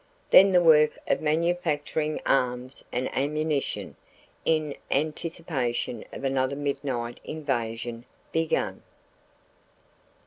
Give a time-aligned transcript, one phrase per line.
[0.31, 3.95] Then the work of manufacturing arms and ammunition,
[4.45, 8.81] in anticipation of another midnight invasion, began.